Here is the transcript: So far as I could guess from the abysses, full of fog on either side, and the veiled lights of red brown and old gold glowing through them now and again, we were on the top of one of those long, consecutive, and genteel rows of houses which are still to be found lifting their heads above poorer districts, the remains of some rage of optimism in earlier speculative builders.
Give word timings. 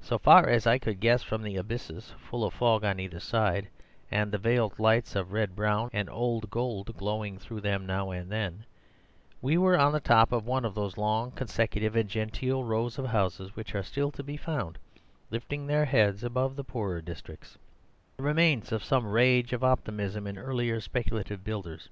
So 0.00 0.16
far 0.16 0.46
as 0.48 0.64
I 0.64 0.78
could 0.78 1.00
guess 1.00 1.24
from 1.24 1.42
the 1.42 1.56
abysses, 1.56 2.12
full 2.28 2.44
of 2.44 2.54
fog 2.54 2.84
on 2.84 3.00
either 3.00 3.18
side, 3.18 3.66
and 4.08 4.30
the 4.30 4.38
veiled 4.38 4.78
lights 4.78 5.16
of 5.16 5.32
red 5.32 5.56
brown 5.56 5.90
and 5.92 6.08
old 6.08 6.50
gold 6.50 6.96
glowing 6.96 7.36
through 7.36 7.60
them 7.62 7.84
now 7.84 8.12
and 8.12 8.32
again, 8.32 8.64
we 9.42 9.58
were 9.58 9.76
on 9.76 9.90
the 9.92 9.98
top 9.98 10.30
of 10.30 10.46
one 10.46 10.64
of 10.64 10.76
those 10.76 10.96
long, 10.96 11.32
consecutive, 11.32 11.96
and 11.96 12.08
genteel 12.08 12.62
rows 12.62 12.96
of 12.96 13.06
houses 13.06 13.56
which 13.56 13.74
are 13.74 13.82
still 13.82 14.12
to 14.12 14.22
be 14.22 14.36
found 14.36 14.78
lifting 15.32 15.66
their 15.66 15.84
heads 15.86 16.22
above 16.22 16.56
poorer 16.68 17.00
districts, 17.02 17.58
the 18.18 18.22
remains 18.22 18.70
of 18.70 18.84
some 18.84 19.04
rage 19.04 19.52
of 19.52 19.64
optimism 19.64 20.28
in 20.28 20.38
earlier 20.38 20.80
speculative 20.80 21.42
builders. 21.42 21.88